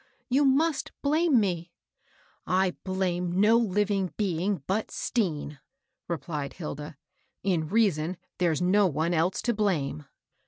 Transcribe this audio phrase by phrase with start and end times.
[0.29, 1.73] You must blame me!
[2.11, 5.59] *' "I blame no living being but Stean,"
[6.07, 6.97] replied Hilda."
[7.43, 10.05] In reason, there's no one else to blame."